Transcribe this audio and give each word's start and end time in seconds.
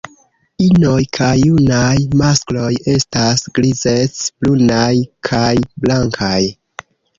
Inoj 0.67 1.01
kaj 1.17 1.33
junaj 1.47 1.97
maskloj 2.21 2.71
estas 2.95 3.45
grizec-brunaj 3.59 4.91
kaj 5.33 5.45
blankaj. 5.87 6.37